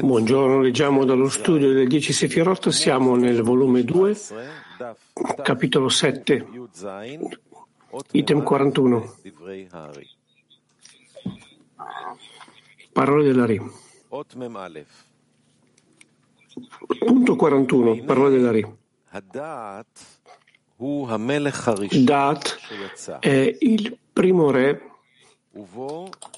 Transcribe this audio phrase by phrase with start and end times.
[0.00, 4.16] Buongiorno, leggiamo dallo studio delle dieci Sefirot, siamo nel volume 2,
[5.42, 6.46] capitolo 7,
[8.12, 9.14] item 41.
[12.92, 13.60] Parole della Ri.
[16.98, 18.66] Punto 41, parole della Ri.
[22.04, 22.58] Dat
[23.20, 24.89] è il primo re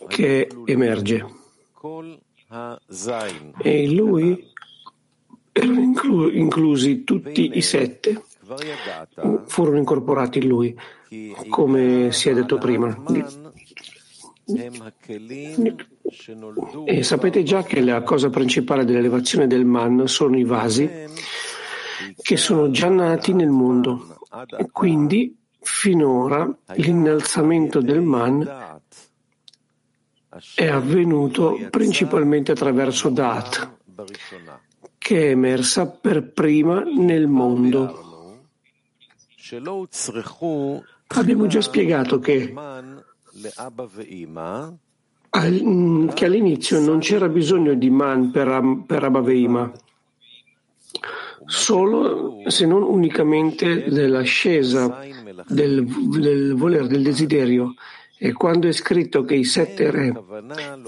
[0.09, 1.27] che emerge.
[3.59, 4.51] E in lui
[5.53, 8.23] erano inclu- inclusi tutti i sette,
[9.47, 10.77] furono incorporati in lui,
[11.49, 12.97] come si è detto prima.
[16.85, 20.89] E sapete già che la cosa principale dell'elevazione del man sono i vasi
[22.21, 24.19] che sono già nati nel mondo.
[24.71, 28.72] Quindi, finora, l'innalzamento del man
[30.55, 33.77] è avvenuto principalmente attraverso Dat,
[34.97, 38.41] che è emersa per prima nel mondo.
[41.15, 42.55] Abbiamo già spiegato che,
[45.29, 49.71] che all'inizio non c'era bisogno di man per, per Abaveima,
[51.45, 55.01] solo se non unicamente dell'ascesa
[55.47, 57.75] del, del voler, del desiderio
[58.25, 60.15] e quando è scritto che i sette re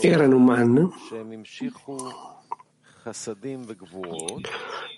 [0.01, 0.89] erano man,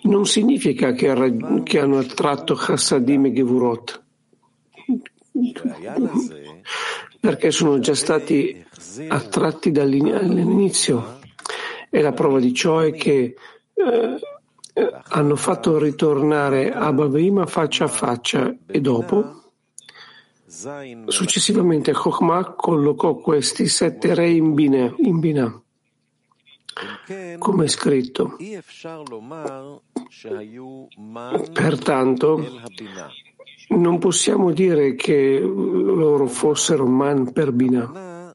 [0.03, 4.03] non significa che, che hanno attratto Chassadim e Gevurot,
[7.19, 8.63] perché sono già stati
[9.07, 11.17] attratti dall'inizio.
[11.89, 13.35] E la prova di ciò è che
[13.73, 14.19] eh,
[15.09, 19.46] hanno fatto ritornare Abba Veima faccia a faccia e dopo
[21.07, 25.61] Successivamente Chokhmah collocò questi sette re in Binah, in Binah
[27.37, 28.37] come è scritto.
[31.53, 32.61] Pertanto,
[33.69, 38.33] non possiamo dire che loro fossero man per Binah,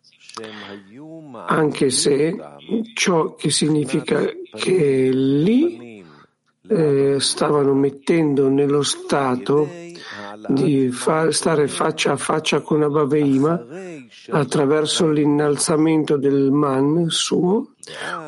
[1.47, 2.37] anche se
[2.95, 6.05] ciò che significa che lì
[6.69, 9.69] eh, stavano mettendo nello stato
[10.49, 13.67] di far, stare faccia a faccia con Abaveima
[14.31, 17.75] attraverso l'innalzamento del man suo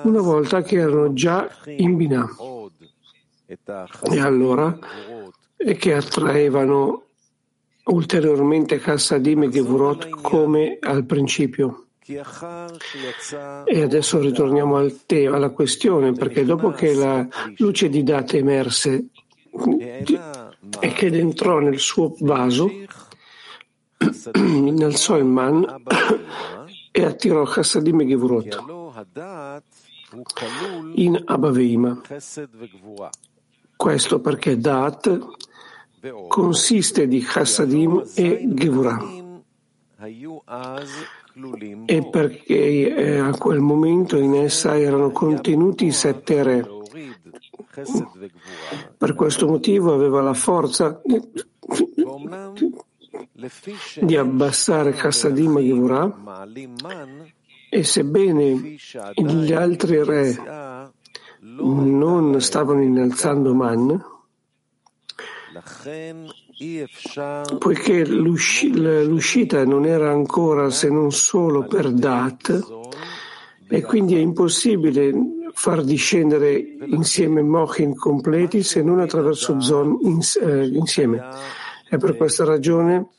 [0.03, 2.29] una volta che erano già in Binah
[3.47, 4.77] e allora
[5.57, 7.03] e che attraevano
[7.85, 11.87] ulteriormente Kassadim e Gevurot come al principio.
[12.07, 17.27] E adesso ritorniamo al te, alla questione, perché dopo che la
[17.57, 19.07] luce di Date emerse
[20.81, 22.71] e che entrò nel suo vaso,
[24.35, 25.83] innalzò il man
[26.91, 28.65] e attirò Chassadim e Gevurot
[30.95, 32.01] in Abaveima.
[33.77, 35.27] Questo perché Dat
[36.29, 39.23] consiste di Chassadim e Gevurah
[41.87, 46.74] e perché eh, a quel momento in essa erano contenuti i sette re
[48.97, 51.01] per questo motivo aveva la forza
[54.01, 56.47] di abbassare Kassadim e Gevurah
[57.71, 58.77] e sebbene
[59.15, 60.93] gli altri re
[61.41, 64.03] non stavano innalzando Man,
[67.59, 72.67] poiché l'uscita non era ancora se non solo per Dat,
[73.69, 75.13] e quindi è impossibile
[75.55, 76.57] far discendere
[76.87, 79.99] insieme Mochin completi se non attraverso Zon
[80.43, 81.29] eh, insieme.
[81.89, 83.11] E per questa ragione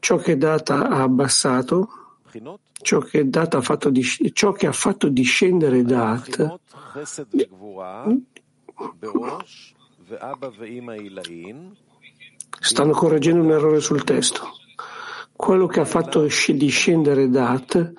[0.00, 1.88] ciò che Data ha abbassato,
[2.82, 3.90] ciò che, ha fatto,
[4.32, 6.58] ciò che ha fatto discendere Dat,
[12.60, 14.48] stanno correggendo un errore sul testo.
[15.36, 17.92] Quello che ha fatto discendere Dat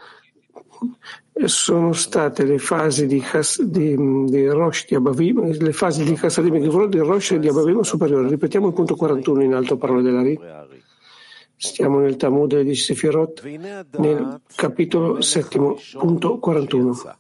[1.45, 3.23] sono state le fasi di,
[3.59, 3.95] di,
[4.25, 8.29] di Rosh di Abavim, le fasi di Chassadim e Gevurot di Rosh di Abavim superiore.
[8.29, 10.39] Ripetiamo il punto 41 in alto parole della Ri.
[11.57, 13.43] Stiamo nel Talmud di Sefirot,
[13.97, 17.17] nel capitolo settimo, punto 41.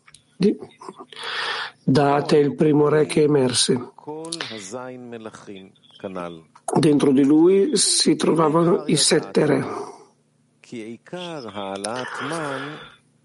[1.83, 3.91] Date il primo re che emerse.
[6.79, 9.65] Dentro di lui si trovavano i sette re.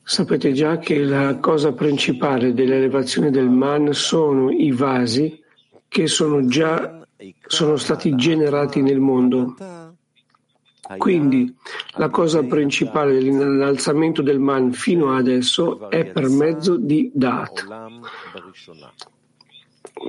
[0.02, 5.43] Sapete già che la cosa principale dell'elevazione del man sono i vasi
[5.88, 7.00] che sono già
[7.47, 9.55] sono stati generati nel mondo.
[10.97, 11.55] Quindi
[11.97, 17.64] la cosa principale dell'innalzamento del man fino adesso è per mezzo di Dat,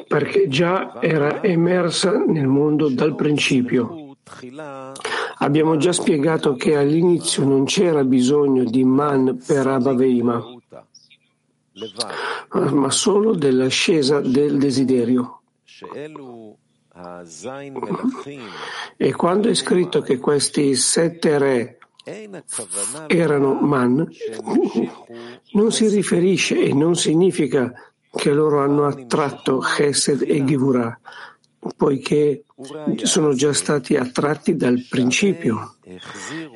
[0.07, 4.15] perché già era emersa nel mondo dal principio.
[5.43, 10.43] Abbiamo già spiegato che all'inizio non c'era bisogno di man per Abaveima,
[12.71, 15.41] ma solo dell'ascesa del desiderio.
[18.97, 21.77] E quando è scritto che questi sette re
[23.07, 24.07] erano man,
[25.53, 27.73] non si riferisce e non significa
[28.13, 30.99] che loro hanno attratto Chesed e Givurah,
[31.77, 32.43] poiché
[33.03, 35.75] sono già stati attratti dal principio.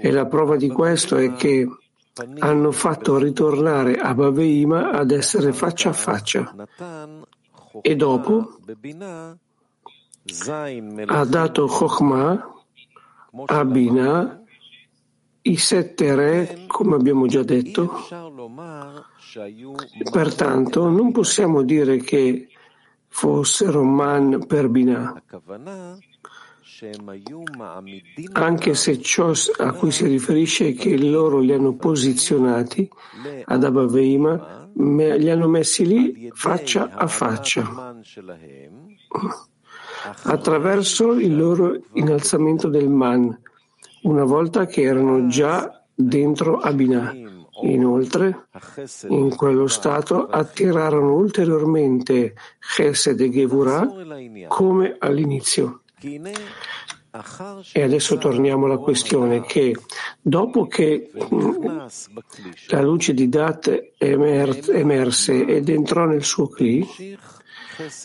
[0.01, 1.67] E la prova di questo è che
[2.39, 6.55] hanno fatto ritornare Abaveima ad essere faccia a faccia.
[7.81, 8.57] E dopo
[11.05, 12.53] ha dato Chokhmah
[13.45, 14.41] a Bina
[15.41, 17.91] i sette re, come abbiamo già detto.
[20.11, 22.47] Pertanto non possiamo dire che
[23.17, 25.23] fossero man per Binah,
[28.33, 32.89] anche se ciò a cui si riferisce è che loro li hanno posizionati
[33.45, 37.95] ad Abaveima, li hanno messi lì faccia a faccia
[40.23, 43.39] attraverso il loro innalzamento del man,
[44.01, 47.15] una volta che erano già dentro Abinah.
[47.61, 48.47] Inoltre,
[49.07, 53.87] in quello stato attirarono ulteriormente Chesed e Gevurah
[54.47, 55.81] come all'inizio.
[57.71, 59.73] E adesso torniamo alla questione che
[60.19, 61.11] dopo che
[62.67, 66.85] la luce di Dat emerse ed entrò nel suo Kli,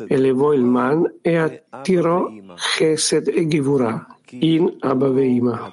[0.07, 5.73] elevò il man e attirò Chesed e Givurah in Abaveima.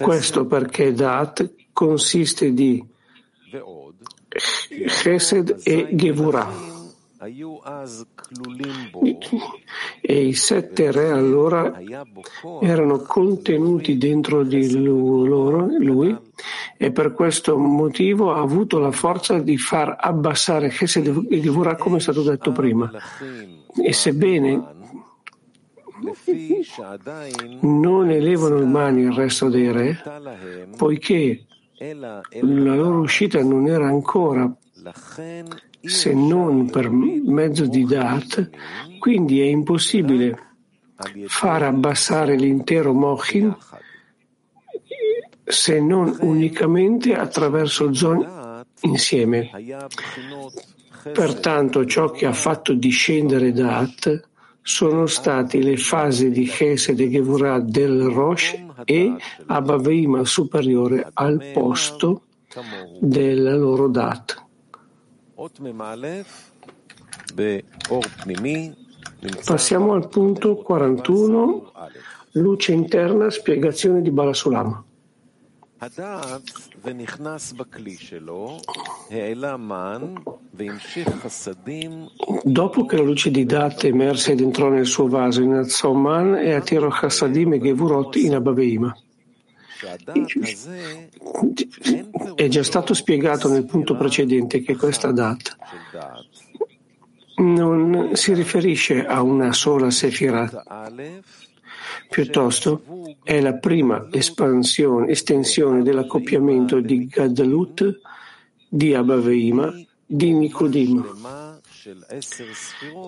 [0.00, 2.84] Questo perché Dat consiste di
[4.28, 6.76] Chesed e Gevurah.
[10.00, 11.80] E i sette re allora
[12.60, 16.16] erano contenuti dentro di lui,
[16.76, 21.96] e per questo motivo ha avuto la forza di far abbassare Chesed e Gevurah come
[21.96, 22.90] è stato detto prima.
[23.82, 24.76] E sebbene
[27.60, 30.02] non elevano il mani il resto dei re,
[30.76, 31.44] poiché
[31.78, 32.22] la
[32.74, 34.52] loro uscita non era ancora
[35.80, 38.50] se non per mezzo di Dat,
[38.98, 40.46] quindi è impossibile
[41.26, 43.56] far abbassare l'intero Mochin
[45.44, 49.50] se non unicamente attraverso Zon insieme.
[51.12, 54.28] Pertanto ciò che ha fatto discendere Dat
[54.62, 59.14] sono state le fasi di Chesed e Gevurah del Rosh e
[59.46, 62.22] Abaveima superiore al posto
[63.00, 64.44] della loro Dat.
[69.44, 71.72] Passiamo al punto 41,
[72.32, 74.84] luce interna, spiegazione di Balasulam.
[82.42, 86.54] Dopo che la luce di Dat emerse ed entrò nel suo vaso, innalzò Man e
[86.54, 88.96] attirò Chassadim e Gevurot in Abaveima.
[92.34, 95.56] È già stato spiegato nel punto precedente che questa data
[97.36, 100.64] non si riferisce a una sola Sefirah,
[102.08, 102.82] piuttosto
[103.22, 108.00] è la prima estensione dell'accoppiamento di Gadlut,
[108.68, 109.72] di Abaveima,
[110.04, 111.60] di Nikodim,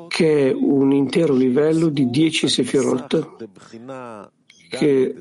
[0.09, 3.49] che è un intero livello di dieci Sefirot
[4.69, 5.15] che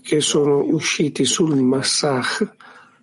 [0.00, 2.56] che sono usciti sul massacre,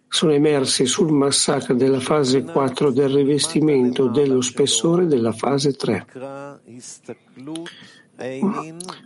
[0.08, 6.06] sono emersi sul massacre della fase 4 del rivestimento dello spessore della fase 3.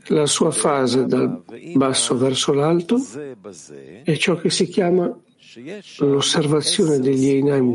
[0.07, 1.43] La sua fase dal
[1.75, 2.99] basso verso l'alto
[4.03, 5.15] è ciò che si chiama
[5.99, 7.71] l'osservazione degli Einaim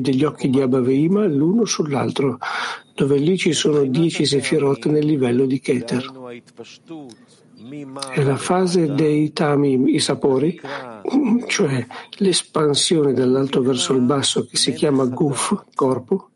[0.00, 2.38] degli occhi di Abaveima l'uno sull'altro,
[2.94, 6.32] dove lì ci sono dieci sefirot nel livello di Keter.
[8.12, 10.60] È la fase dei tamim, i sapori,
[11.46, 11.86] cioè
[12.18, 16.30] l'espansione dall'alto verso il basso che si chiama guf, corpo,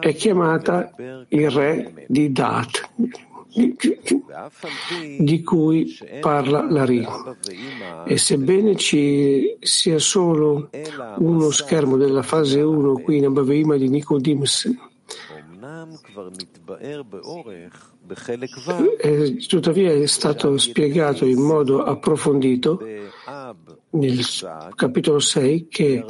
[0.00, 0.94] è chiamata
[1.28, 2.88] il re di Dat,
[5.18, 7.06] di cui parla la Ri.
[8.06, 10.70] E sebbene ci sia solo
[11.18, 14.70] uno schermo della fase 1 qui in Abaveima di Nicodemus,
[18.98, 22.80] E, tuttavia è stato spiegato in modo approfondito
[23.90, 24.20] nel
[24.74, 26.04] capitolo 6 che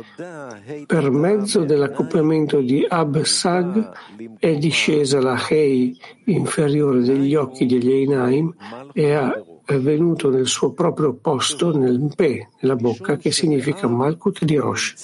[0.86, 3.92] per mezzo dell'accoppiamento di Ab-Sag
[4.38, 8.54] è discesa la Hei inferiore degli occhi degli Einaim
[8.92, 14.42] e ha è venuto nel suo proprio posto nel Pe, nella bocca, che significa Malkut
[14.42, 14.94] di Rosh.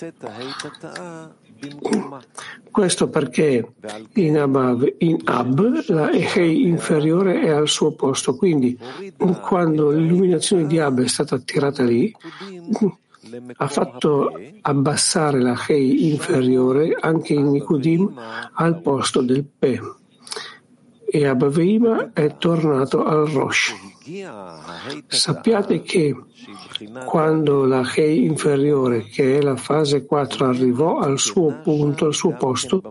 [2.71, 3.75] Questo perché
[4.15, 8.77] in, Abav, in Ab la Ehei inferiore è al suo posto, quindi
[9.43, 12.15] quando l'illuminazione di Ab è stata attirata lì,
[13.57, 18.13] ha fatto abbassare la Hei inferiore anche in Nikudim
[18.55, 19.81] al posto del Pe
[21.15, 23.73] e Abaveima è tornato al Rosh.
[25.07, 26.15] Sappiate che
[27.07, 32.33] quando la Hei inferiore, che è la fase 4, arrivò al suo punto, al suo
[32.33, 32.83] posto,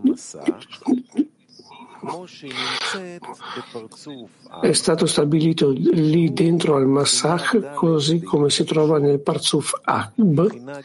[4.61, 10.79] è stato stabilito lì dentro al Massach, così come si trova nel Parzuf Akb,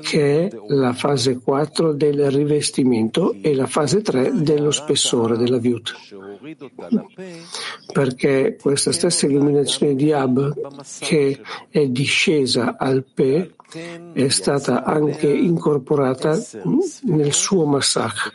[0.00, 5.94] che è la fase 4 del rivestimento e la fase 3 dello spessore della viut.
[7.92, 13.54] Perché questa stessa illuminazione di Ab, che è discesa al Pe,
[14.12, 16.38] è stata anche incorporata
[17.02, 18.30] nel suo Massach,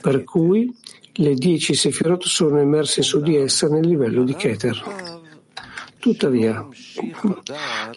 [0.00, 0.74] per cui
[1.14, 5.10] le dieci Sefirot sono emerse su di essa nel livello di Keter.
[5.98, 6.66] Tuttavia,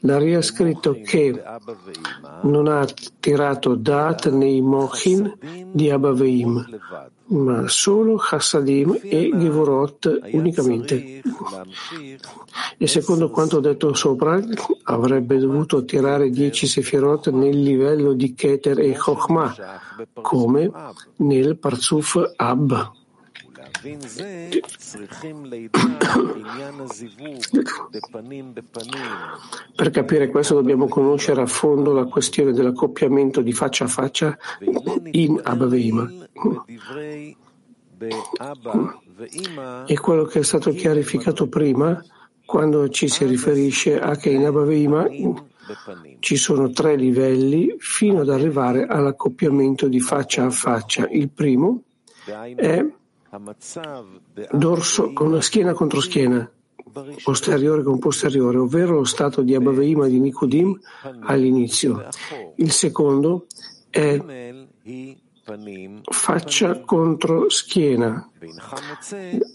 [0.02, 1.42] l'Ari ha scritto che
[2.44, 2.86] non ha
[3.20, 6.80] tirato Dat nei Mochin di Abaveim,
[7.30, 11.24] ma solo Hassadim e Gevorot unicamente.
[12.78, 14.40] E secondo quanto detto sopra,
[14.84, 19.56] avrebbe dovuto tirare dieci Sefirot nel livello di Keter e Chokhmah,
[20.22, 20.72] come
[21.16, 23.04] nel Parzuf Ab.
[29.76, 34.36] Per capire questo dobbiamo conoscere a fondo la questione dell'accoppiamento di faccia a faccia
[35.12, 36.12] in Abba Veima.
[39.86, 42.04] E quello che è stato chiarificato prima,
[42.44, 45.06] quando ci si riferisce a che in Abba Veima
[46.20, 51.08] ci sono tre livelli fino ad arrivare all'accoppiamento di faccia a faccia.
[51.08, 51.84] Il primo
[52.56, 52.84] è
[54.52, 56.50] dorso con schiena contro schiena,
[57.24, 60.80] posteriore con posteriore, ovvero lo stato di Abaveima di Nikodim
[61.22, 62.08] all'inizio.
[62.56, 63.48] Il secondo
[63.90, 64.22] è
[66.10, 68.30] faccia contro schiena,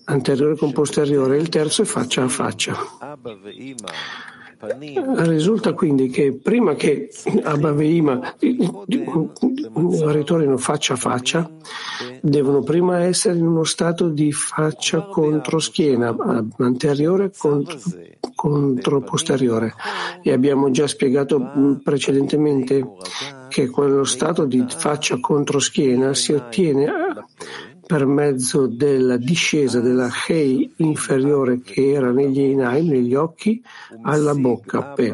[0.04, 2.76] anteriore con posteriore, il terzo è faccia a faccia.
[4.62, 7.08] Risulta quindi che prima che
[7.44, 11.50] Abba Veima ritornino faccia a faccia,
[12.20, 16.14] devono prima essere in uno stato di faccia contro schiena,
[16.58, 17.78] anteriore contro,
[18.34, 19.72] contro posteriore.
[20.22, 22.86] E abbiamo già spiegato precedentemente
[23.48, 26.92] che quello stato di faccia contro schiena si ottiene
[27.90, 33.60] per mezzo della discesa della Hei inferiore che era negli Einaim, negli occhi,
[34.02, 34.92] alla bocca.
[34.92, 35.12] Pe.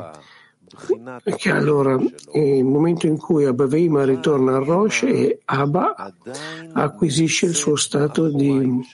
[1.25, 6.13] Che allora, nel momento in cui Abba Veima ritorna al Rosh e Abba
[6.75, 8.87] acquisisce il suo stato di,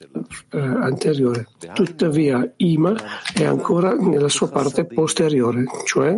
[0.51, 1.49] eh, anteriore.
[1.75, 2.95] Tuttavia, Ima
[3.35, 6.17] è ancora nella sua parte posteriore, cioè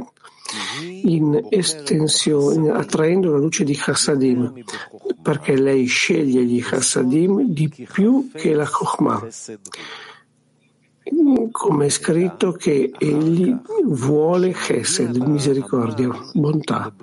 [1.03, 4.65] in estensione, attraendo la luce di Chassadim,
[5.23, 9.27] perché lei sceglie gli Chassadim di più che la Chokhmah.
[11.51, 16.95] Come è scritto che egli vuole Chesed, misericordia, bontà.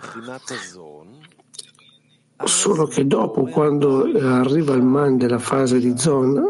[2.43, 6.43] Solo che dopo, quando arriva il man della fase di zona,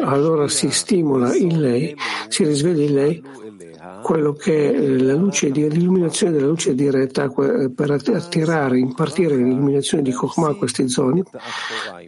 [0.00, 1.96] allora si stimola in lei,
[2.28, 3.22] si risveglia in lei
[4.02, 10.12] quello che è la luce di, l'illuminazione della luce diretta per attirare, impartire l'illuminazione di
[10.12, 11.24] Chokhmah a queste zone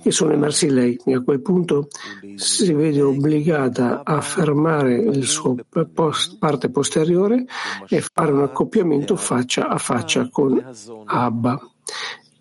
[0.01, 1.01] che sono emersi in lei.
[1.05, 1.89] E a quel punto
[2.37, 5.57] si vede obbligata a fermare il suo
[5.93, 7.45] post, parte posteriore
[7.89, 10.63] e fare un accoppiamento faccia a faccia con
[11.07, 11.61] Abba.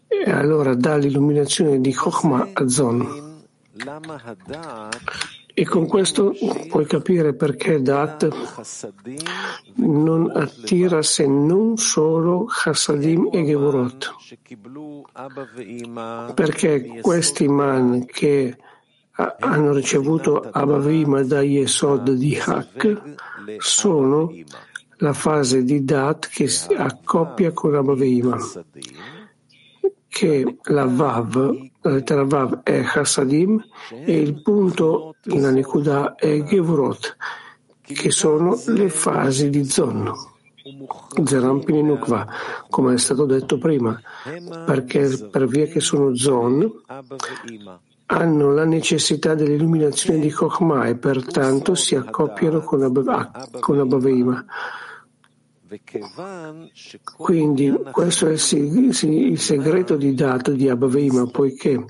[0.07, 3.27] E allora dà l'illuminazione di Chokhmah a Zon.
[5.59, 6.33] E con questo
[6.69, 8.29] puoi capire perché Dat
[9.75, 14.15] non attira se non solo Chassadim e Gevorot.
[16.33, 18.55] Perché questi man che
[19.11, 23.15] hanno ricevuto Abavima da Yesod di Hak
[23.57, 24.31] sono
[24.99, 28.37] la fase di Dat che si accoppia con Abavima
[30.19, 37.15] che la Vav, la lettera Vav è Chassadim e il punto, la Nekuda è Gevurot,
[37.81, 40.11] che sono le fasi di Zon.
[41.23, 42.27] Zerampini Nukva,
[42.69, 43.97] come è stato detto prima,
[44.65, 46.69] perché per via che sono Zon,
[48.07, 54.45] hanno la necessità dell'illuminazione di Chokhmah e pertanto si accoppiano con, Ab- con Abaveima.
[57.17, 61.85] Quindi questo è il segreto di dato di Abaveima, poiché,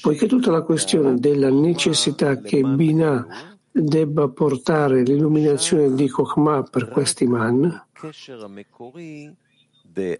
[0.00, 3.26] poiché tutta la questione della necessità che Binah
[3.70, 7.84] debba portare l'illuminazione di Chokhmah per questi man,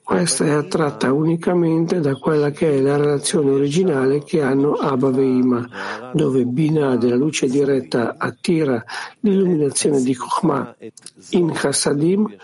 [0.03, 5.69] questa è attratta unicamente da quella che è la relazione originale che hanno Abba Veima,
[6.12, 8.83] dove Binah della luce diretta attira
[9.21, 10.77] l'illuminazione di Chokhmah
[11.31, 12.37] in Chassadim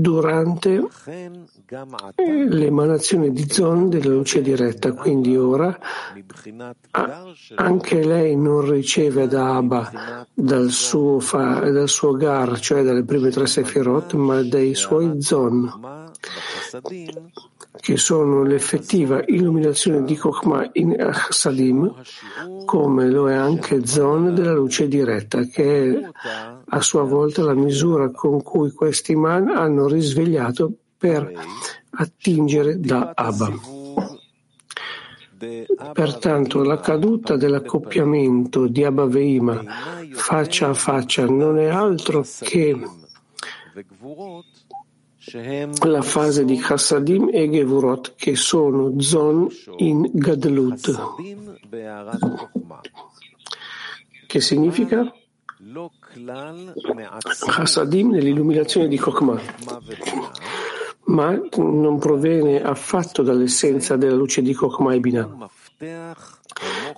[0.00, 0.88] durante
[2.16, 4.92] l'emanazione di Zon della luce diretta.
[4.94, 5.78] Quindi ora
[7.54, 13.30] anche lei non riceve da Abba dal suo, fa, dal suo Gar, cioè dalle prime
[13.30, 15.70] tre Sefirot, ma dai suoi Zon
[17.78, 20.96] che sono l'effettiva illuminazione di Chokhmah in
[21.30, 21.94] Sadim,
[22.64, 26.10] come lo è anche Zon della luce diretta, che è
[26.68, 31.32] a sua volta la misura con cui questi man hanno risvegliato per
[31.90, 33.78] attingere da Abba.
[35.92, 39.64] Pertanto la caduta dell'accoppiamento di Abba Veima
[40.12, 42.78] faccia a faccia non è altro che
[45.84, 51.14] la fase di Chassadim e Gevurot che sono Zon in Gadlut.
[54.26, 55.12] Che significa?
[57.46, 59.40] Chassadim nell'illuminazione di Chokmah,
[61.04, 65.50] ma non proviene affatto dall'essenza della luce di Chokmah e Binah.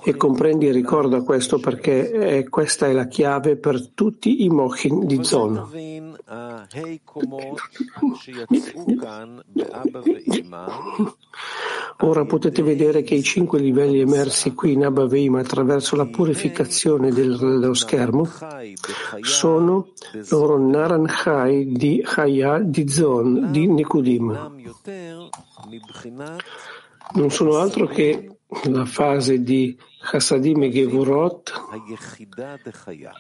[0.05, 5.07] E comprendi e ricorda questo perché è, questa è la chiave per tutti i mochin
[5.07, 5.69] di Zon.
[12.01, 15.07] Ora potete vedere che i cinque livelli emersi qui in Abba
[15.39, 18.29] attraverso la purificazione dello schermo
[19.21, 19.89] sono
[20.31, 24.51] loro Naran Chai di Chaya di Zon di Nikudim.
[27.15, 31.53] Non sono altro che la fase di Chassadim e Gevurot,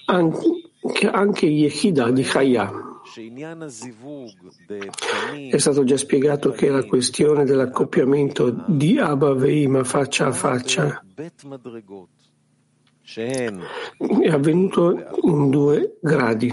[0.07, 2.73] anche, anche Yechida di Chaya.
[5.51, 11.03] È stato già spiegato che la questione dell'accoppiamento di Abba Veima faccia a faccia
[13.14, 16.53] è avvenuto in due gradi,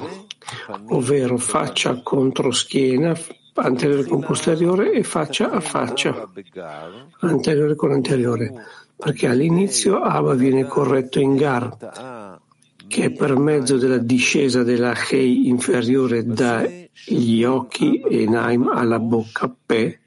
[0.90, 3.16] ovvero faccia contro schiena,
[3.60, 6.30] anteriore con posteriore e faccia a faccia,
[7.20, 8.54] anteriore con anteriore,
[8.96, 12.40] perché all'inizio Abba viene corretto in Gar,
[12.88, 19.54] che è per mezzo della discesa della Hei inferiore dagli occhi e Naim alla bocca
[19.66, 20.00] Pe,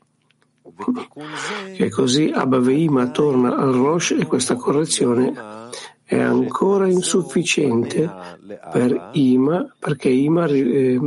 [1.74, 5.32] che così Abba Veima torna al Rosh e questa correzione
[6.12, 8.10] è ancora insufficiente
[8.70, 11.00] per Ima perché Ima eh,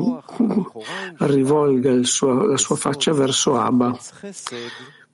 [1.20, 3.96] rivolga suo, la sua faccia verso Abba,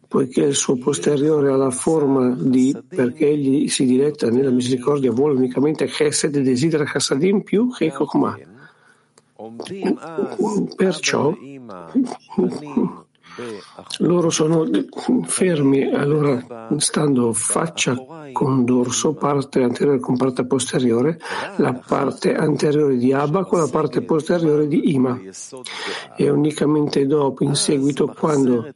[0.08, 5.36] poiché il suo posteriore ha la forma di perché egli si diretta nella misericordia vuole
[5.36, 8.40] unicamente Chesed e desidera Chassadim più che Chokhmah.
[10.74, 11.34] Perciò
[14.00, 14.70] loro sono
[15.24, 17.96] fermi, allora stando faccia
[18.32, 21.20] con dorso, parte anteriore con parte posteriore,
[21.58, 25.20] la parte anteriore di Abba con la parte posteriore di Ima.
[26.16, 28.74] E unicamente dopo, in seguito, quando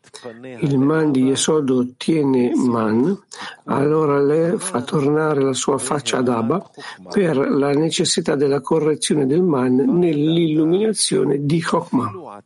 [0.60, 3.18] il man di Yesod ottiene man,
[3.66, 6.70] allora lei fa tornare la sua faccia ad Abba
[7.10, 12.44] per la necessità della correzione del man nell'illuminazione di Chokmah.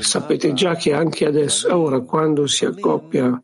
[0.00, 3.40] Sapete già che anche adesso, ora, quando si accoppia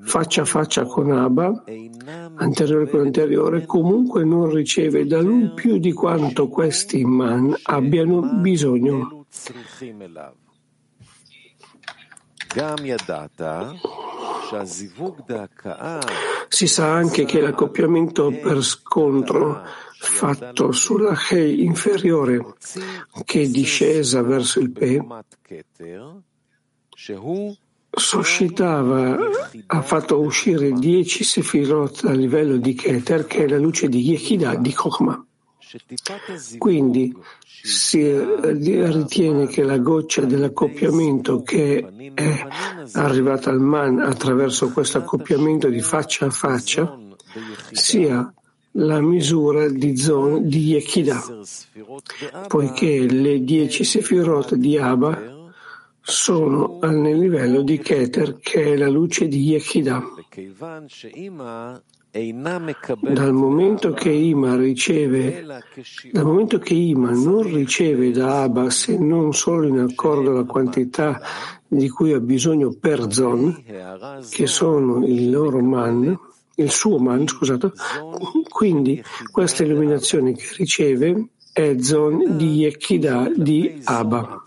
[0.00, 1.64] faccia a faccia con Abba,
[2.36, 9.26] anteriore con anteriore, comunque non riceve da lui più di quanto questi man abbiano bisogno.
[16.48, 19.62] Si sa anche che l'accoppiamento per scontro
[19.98, 22.54] fatto sulla Hei inferiore
[23.24, 25.04] che è discesa verso il Pe
[27.98, 29.16] suscitava,
[29.66, 34.54] ha fatto uscire dieci sefirot a livello di Keter, che è la luce di Yechidah,
[34.56, 35.24] di Chokhmah.
[36.56, 42.46] Quindi si ritiene che la goccia dell'accoppiamento che è
[42.92, 46.98] arrivata al man attraverso questo accoppiamento di faccia a faccia
[47.72, 48.32] sia
[48.72, 51.22] la misura di zon di Yekida,
[52.46, 55.36] poiché le dieci sefirot di Abba
[56.08, 60.02] sono nel livello di Keter, che è la luce di Yekida.
[63.12, 65.44] Dal momento che Ima riceve,
[66.10, 71.20] dal momento che Ima non riceve da Abba se non solo in accordo alla quantità
[71.66, 73.62] di cui ha bisogno per Zon,
[74.30, 76.18] che sono il loro man,
[76.54, 77.70] il suo man, scusate,
[78.48, 84.42] quindi questa illuminazione che riceve è Zon di Yekida di Abba.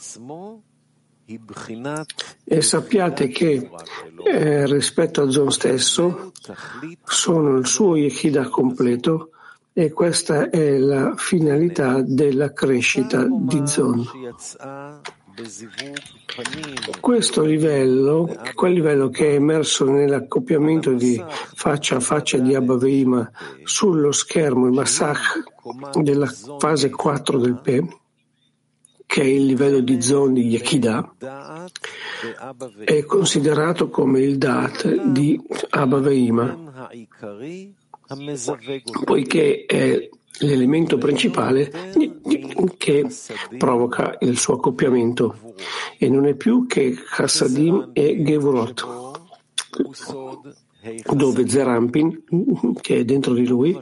[2.44, 3.70] E sappiate che
[4.26, 6.32] eh, rispetto a Zon stesso
[7.04, 9.30] sono il suo Yechida completo
[9.74, 14.06] e questa è la finalità della crescita di Zon.
[17.00, 21.24] Questo livello, quel livello che è emerso nell'accoppiamento di
[21.56, 22.78] faccia a faccia di Abba
[23.64, 25.44] sullo schermo, il massacre
[26.02, 28.00] della fase 4 del P,
[29.12, 31.16] che è il livello di Zon di Yekida,
[32.86, 35.38] è considerato come il Dat di
[35.72, 36.88] Abba Veima,
[39.04, 41.92] poiché è l'elemento principale
[42.78, 43.06] che
[43.58, 45.36] provoca il suo accoppiamento
[45.98, 48.88] e non è più che Chassadim e Gevurot,
[51.14, 52.24] dove Zerampin,
[52.80, 53.78] che è dentro di lui,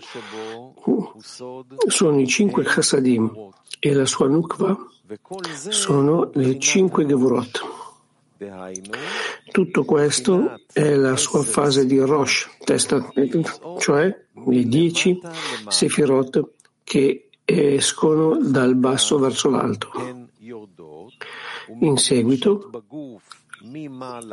[1.85, 3.31] sono i cinque Chassadim
[3.77, 4.75] e la sua Nukva
[5.69, 7.59] sono le cinque Gevurot.
[9.51, 13.11] Tutto questo è la sua fase di Rosh, testa,
[13.79, 15.19] cioè i dieci
[15.67, 16.51] Sefirot
[16.83, 19.91] che escono dal basso verso l'alto.
[21.81, 22.69] In seguito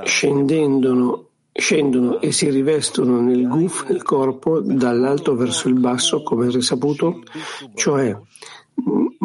[0.04, 7.22] scendono, scendono e si rivestono nel guf, nel corpo, dall'alto verso il basso, come risaputo,
[7.74, 8.16] cioè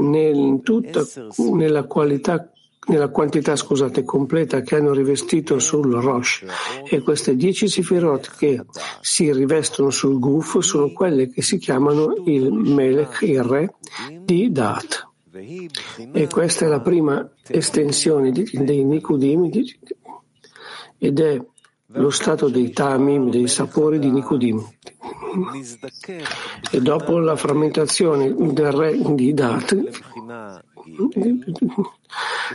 [0.01, 1.05] nel, tutta,
[1.53, 2.51] nella, qualità,
[2.87, 6.43] nella quantità scusate, completa che hanno rivestito sul Rosh
[6.83, 8.63] e queste dieci sefirot che
[9.01, 13.75] si rivestono sul Guf sono quelle che si chiamano il Melech, il Re
[14.23, 15.09] di Dat.
[16.11, 19.49] E questa è la prima estensione dei Nikudim
[20.97, 21.41] ed è
[21.93, 24.63] lo stato dei tamim, dei sapori di Nikudim.
[26.71, 29.77] E dopo la frammentazione del re di Dat,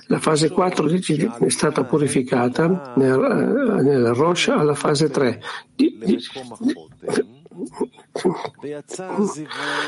[0.07, 0.89] la fase 4
[1.39, 5.41] è stata purificata nel, nel Rosh alla fase 3.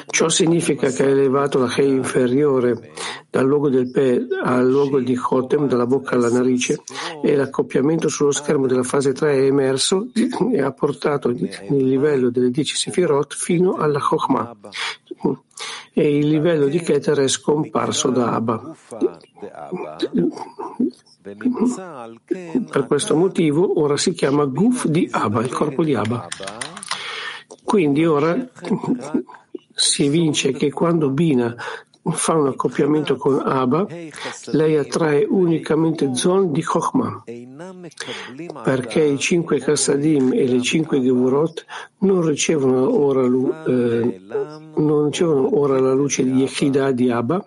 [0.07, 2.93] Ciò significa che ha elevato la Hei inferiore
[3.31, 6.83] dal luogo del Pe al luogo di Chotem, dalla bocca alla narice,
[7.23, 10.09] e l'accoppiamento sullo schermo della fase 3 è emerso
[10.53, 14.57] e ha portato il livello delle 10 Sefirot fino alla Chokhmah.
[15.93, 18.77] E il livello di Keter è scomparso da Abba.
[22.71, 26.29] Per questo motivo ora si chiama Guf di Abba, il corpo di Abba.
[27.69, 28.35] Quindi ora
[29.75, 31.55] si evince che quando Bina
[32.13, 33.87] fa un accoppiamento con Abba,
[34.53, 37.25] lei attrae unicamente Zon di Chokhmah,
[38.65, 41.67] perché i cinque Kassadim e le cinque Gevurot
[41.99, 44.21] non ricevono ora, eh,
[44.77, 47.47] non ricevono ora la luce di Yechidah di Abba,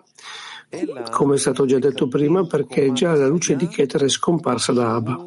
[1.10, 4.94] come è stato già detto prima, perché già la luce di Keter è scomparsa da
[4.94, 5.26] Abba,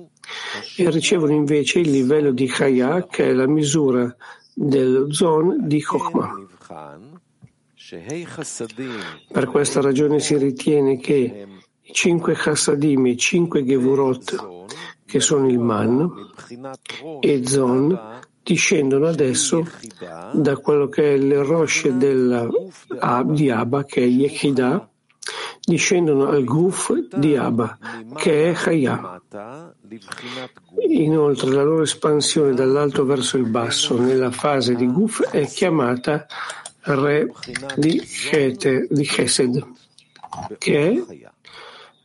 [0.77, 4.15] e ricevono invece il livello di Chaya, che è la misura
[4.57, 6.33] del Zon di Chokhmah.
[9.31, 11.47] Per questa ragione si ritiene che
[11.81, 14.65] i cinque Chassadim e i cinque Gevurot,
[15.05, 16.09] che sono il Man
[17.19, 19.67] e Zon, discendono adesso
[20.33, 22.47] da quello che è il Rosh della,
[23.25, 24.89] di Abba, che è Yechidah,
[25.63, 27.77] discendono al Guf di Abba,
[28.15, 29.21] che è Chaya.
[30.88, 36.25] Inoltre la loro espansione dall'alto verso il basso nella fase di Guf è chiamata
[36.88, 37.31] Re
[37.77, 39.67] di, Chete, di Chesed,
[40.59, 41.03] che è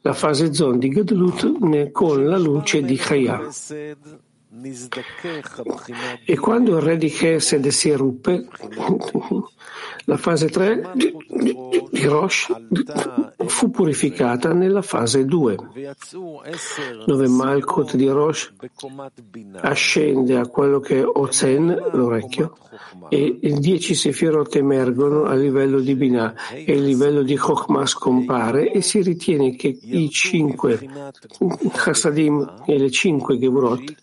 [0.00, 3.46] la fase zon di Gedlut con la luce di Chaya.
[6.24, 8.48] E quando il re di Chesed si eruppe,
[10.11, 11.14] la fase 3 di,
[11.88, 12.53] di Rosh
[13.46, 15.57] fu purificata nella fase 2,
[17.07, 18.53] dove Malkut di Rosh
[19.61, 22.57] ascende a quello che è Ozen, l'orecchio,
[23.09, 28.73] e i dieci Sefirot emergono a livello di Binah e il livello di Chokhmah scompare
[28.73, 30.88] e si ritiene che i cinque
[31.73, 33.94] Chassadim e le cinque Gevurot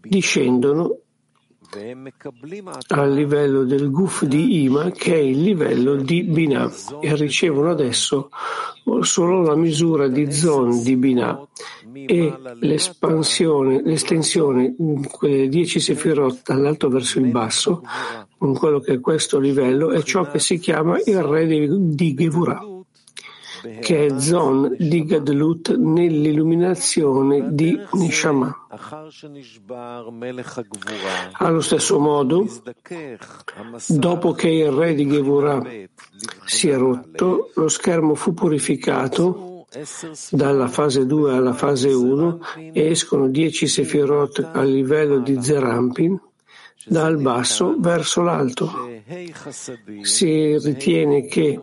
[0.00, 0.96] discendono
[2.88, 8.30] al livello del Guf di Ima, che è il livello di Binah, e ricevono adesso
[9.00, 11.46] solo la misura di Zon di Binah
[11.92, 14.74] e l'espansione, l'estensione,
[15.10, 17.82] quelle 10 sefirot dall'alto verso il basso,
[18.36, 22.78] con quello che è questo livello, è ciò che si chiama il re di Gevurah
[23.80, 28.66] che è Zon di Gadlut nell'illuminazione di Neshama.
[31.32, 32.46] Allo stesso modo,
[33.88, 35.62] dopo che il re di Gevurah
[36.44, 39.64] si è rotto, lo schermo fu purificato
[40.30, 42.40] dalla fase 2 alla fase 1
[42.72, 46.20] e escono 10 sefirot a livello di Zerampin
[46.86, 48.72] dal basso verso l'alto.
[50.02, 51.60] Si ritiene che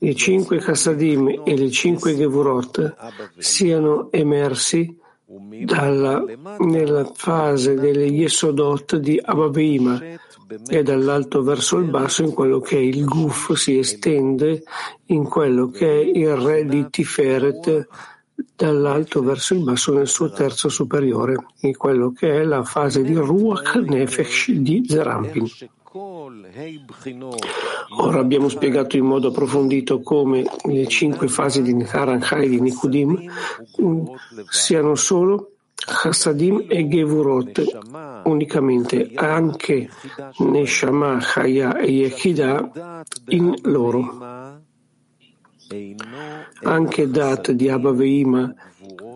[0.00, 2.94] i cinque Chassadim e le cinque Gevurot
[3.38, 4.96] siano emersi
[5.64, 6.24] dalla,
[6.60, 10.00] nella fase delle Yesodot di Ababima
[10.66, 14.62] e dall'alto verso il basso in quello che è il Guf si estende
[15.06, 17.86] in quello che è il re di Tiferet
[18.54, 23.14] dall'alto verso il basso nel suo terzo superiore, in quello che è la fase di
[23.14, 25.46] Ruach Nefesh di Zerampin.
[27.96, 33.30] Ora abbiamo spiegato in modo approfondito come le cinque fasi di Haranchai di Nikudim
[34.50, 37.78] siano solo Chassadim e Gevurot
[38.24, 39.88] unicamente, anche
[40.40, 42.70] Neshama, Chaya e Yechida
[43.28, 44.18] in loro.
[46.64, 48.52] Anche Dat di Abba Veima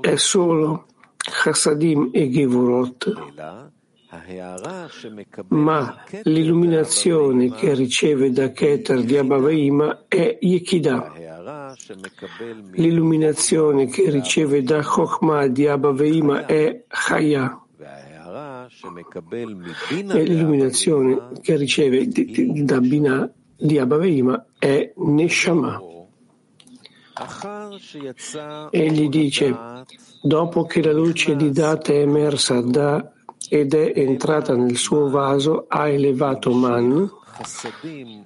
[0.00, 3.71] è solo Chassadim e Gevurot
[5.48, 11.12] ma l'illuminazione che riceve da Keter di Abavaima è Yekidah.
[12.72, 17.59] L'illuminazione che riceve da Chokhmah di Abavaima è Chaya.
[20.09, 25.81] E l'illuminazione che riceve da Binah di Abavaima è Neshama.
[28.70, 29.57] Egli dice,
[30.22, 33.12] dopo che la luce di Data è emersa da
[33.48, 37.11] ed è entrata nel suo vaso, ha elevato Man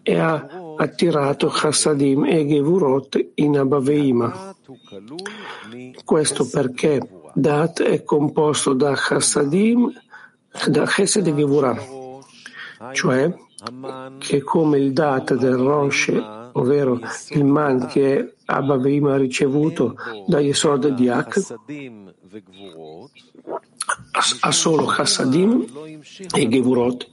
[0.03, 4.55] e ha attirato Chassadim e Gevurot in Abaveima.
[6.05, 7.01] Questo perché
[7.35, 9.93] Dat è composto da Chassadim,
[10.69, 11.77] da Chesed e Gevurah,
[12.93, 13.35] cioè
[14.19, 16.13] che come il Dat del Rosh,
[16.53, 16.99] ovvero
[17.31, 21.57] il Man che è Abaveima ricevuto da Yesod di Ak,
[24.41, 25.67] ha solo Chassadim
[26.35, 27.11] e Gevurot,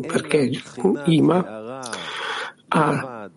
[0.00, 0.50] perché
[1.04, 1.80] Ima
[2.68, 3.30] ha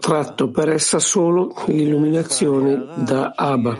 [0.00, 3.76] tratto per essa solo l'illuminazione da Abba,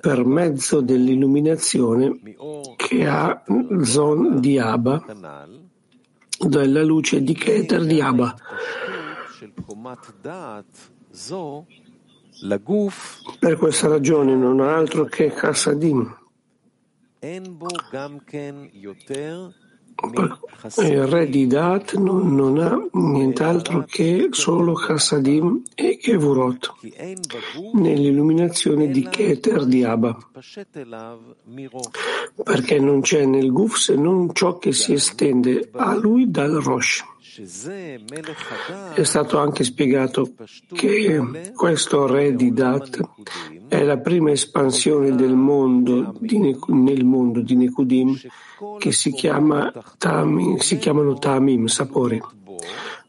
[0.00, 2.20] per mezzo dell'illuminazione
[2.76, 3.42] che ha
[3.82, 5.04] Zon di Abba,
[6.38, 8.34] della luce di Keter di Abba.
[13.38, 16.18] Per questa ragione non ha altro che Chassadim
[20.78, 26.72] il re di Dat non, non ha nient'altro che solo Chassadim e Kevurot
[27.74, 30.16] nell'illuminazione di Keter di Abba,
[32.42, 37.04] perché non c'è nel Guf se non ciò che si estende a lui dal Rosh.
[38.94, 40.32] È stato anche spiegato
[40.72, 42.98] che questo re di Dat
[43.68, 48.18] è la prima espansione mondo di, nel mondo di Nekudim
[48.78, 52.20] che si, chiama tamim, si chiamano Tamim, sapori,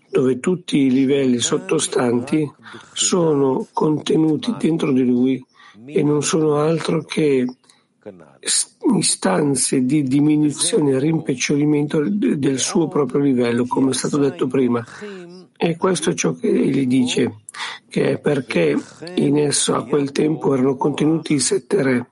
[0.09, 2.51] dove tutti i livelli sottostanti
[2.93, 5.43] sono contenuti dentro di lui
[5.85, 7.45] e non sono altro che
[8.97, 14.83] istanze di diminuzione e rimpecciolimento del suo proprio livello, come è stato detto prima.
[15.63, 17.41] E questo è ciò che egli dice,
[17.87, 18.75] che è perché
[19.15, 22.09] in esso a quel tempo erano contenuti i sette re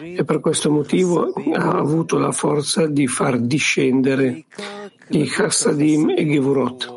[0.00, 4.44] e per questo motivo ha avuto la forza di far discendere
[5.08, 6.91] i Chassadim e Gevurot.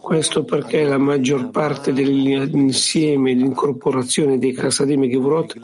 [0.00, 5.58] Questo perché la maggior parte dell'insieme di incorporazione dei Chassadim e Gevurot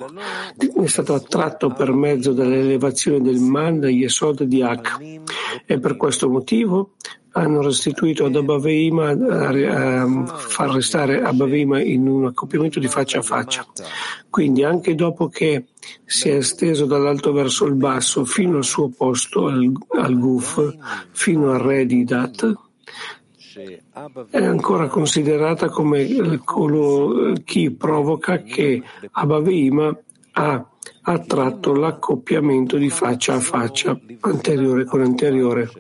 [0.83, 4.99] è stato attratto per mezzo dell'elevazione del Man da Yesod di Ak
[5.65, 6.95] e per questo motivo
[7.33, 13.23] hanno restituito ad Abaveima a, a far restare Abaveima in un accoppiamento di faccia a
[13.23, 13.67] faccia.
[14.29, 15.67] Quindi anche dopo che
[16.05, 20.75] si è esteso dall'alto verso il basso fino al suo posto, al, al Guf,
[21.11, 22.67] fino al re di Dat,
[24.31, 29.99] è ancora considerata come colui chi provoca che Abaveima
[30.33, 30.67] ha
[31.03, 35.71] attratto l'accoppiamento di faccia a faccia, anteriore con anteriore,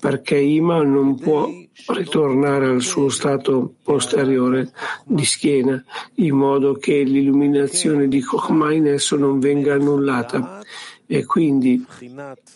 [0.00, 1.48] perché Ima non può
[1.88, 4.72] ritornare al suo stato posteriore
[5.04, 5.82] di schiena,
[6.16, 10.60] in modo che l'illuminazione di Chokhmah in esso non venga annullata.
[11.06, 11.84] E quindi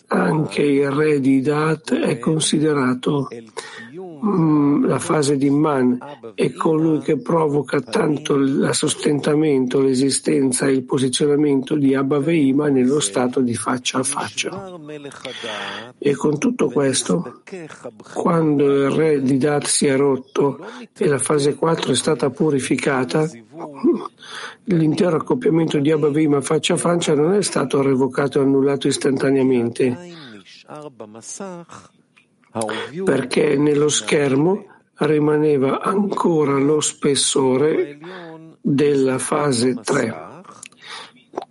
[0.07, 3.27] anche il re di Dat è considerato
[4.85, 5.97] la fase di Man
[6.35, 12.99] è colui che provoca tanto il sostentamento, l'esistenza e il posizionamento di Abba Veima nello
[12.99, 14.79] stato di faccia a faccia.
[15.97, 17.41] E con tutto questo,
[18.13, 20.59] quando il re di Dat si è rotto
[20.97, 23.27] e la fase 4 è stata purificata,
[24.69, 29.97] L'intero accoppiamento di Abavima faccia a faccia non è stato revocato e annullato istantaneamente,
[33.03, 37.99] perché nello schermo rimaneva ancora lo spessore
[38.61, 40.25] della fase 3.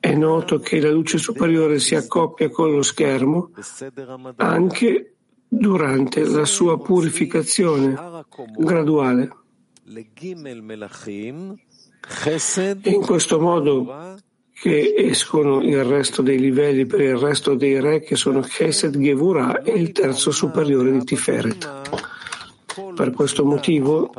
[0.00, 3.50] È noto che la luce superiore si accoppia con lo schermo
[4.37, 5.14] anche
[5.48, 7.94] durante la sua purificazione
[8.56, 9.30] graduale.
[12.82, 14.16] In questo modo
[14.59, 19.62] che escono il resto dei livelli per il resto dei re che sono Chesed Gevurah
[19.62, 22.05] e il terzo superiore di Tiferet.
[22.95, 24.11] Per questo motivo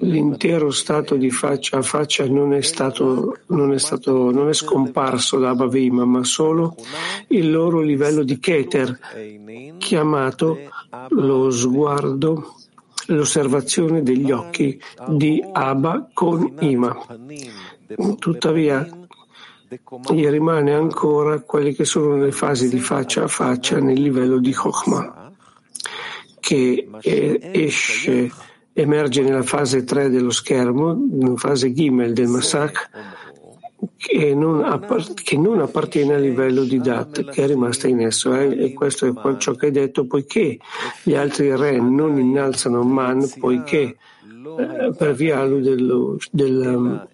[0.00, 5.38] l'intero stato di faccia a faccia non è, stato, non è, stato, non è scomparso
[5.38, 6.74] da Abavima, ma solo
[7.28, 8.98] il loro livello di Keter,
[9.78, 10.58] chiamato
[11.10, 12.54] lo sguardo
[13.06, 16.96] l'osservazione degli occhi di Abba con Ima.
[18.18, 19.01] Tuttavia,
[20.10, 24.52] gli rimane ancora quelle che sono le fasi di faccia a faccia nel livello di
[24.52, 25.32] Chokhmah,
[26.40, 28.30] che esce,
[28.72, 32.90] emerge nella fase 3 dello schermo, nella fase Gimel del Masak,
[33.96, 34.62] che non,
[35.14, 38.66] che non, appartiene al livello di Dat che è rimasta in esso eh?
[38.66, 40.58] e questo è ciò che è detto poiché
[41.02, 43.96] gli altri re non innalzano Man poiché
[44.96, 47.08] per via dello, del, um,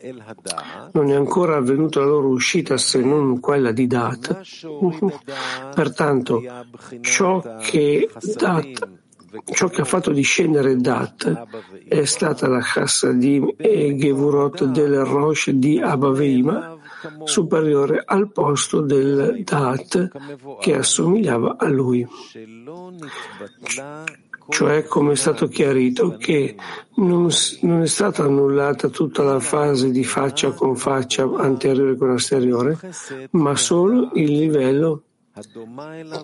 [0.92, 4.40] non è ancora avvenuta la loro uscita se non quella di Dat.
[5.74, 6.42] Pertanto
[7.00, 8.98] ciò che Dat
[9.44, 11.46] ciò che ha fatto discendere Dat
[11.86, 16.76] è stata la Chassadim e Gevurot del Rosh di Abaveima,
[17.24, 20.10] superiore al posto del Dat
[20.60, 22.06] che assomigliava a lui.
[24.50, 26.56] Cioè, come è stato chiarito, che
[26.96, 27.28] non,
[27.60, 32.78] non è stata annullata tutta la fase di faccia con faccia anteriore con asteriore,
[33.32, 35.02] ma solo il livello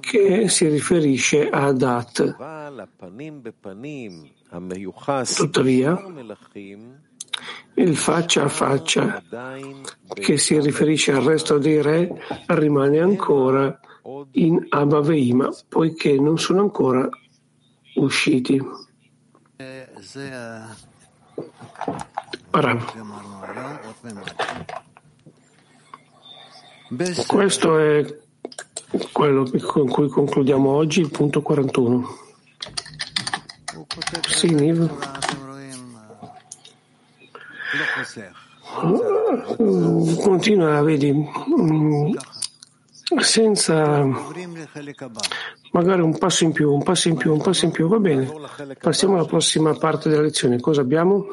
[0.00, 2.36] che si riferisce a Dat.
[5.36, 6.04] Tuttavia,
[7.74, 9.22] il faccia a faccia
[10.14, 12.10] che si riferisce al resto dei re
[12.46, 13.78] rimane ancora
[14.32, 17.08] in Abaveima, poiché non sono ancora
[17.94, 18.60] usciti.
[27.26, 28.18] Questo è
[29.12, 32.08] quello con cui concludiamo oggi, il punto 41.
[34.28, 34.90] Sì, Niv.
[40.22, 42.14] Continua, vedi, mm,
[43.18, 44.04] senza
[45.72, 48.30] magari un passo in più, un passo in più, un passo in più, va bene.
[48.80, 50.60] Passiamo alla prossima parte della lezione.
[50.60, 51.26] Cosa abbiamo?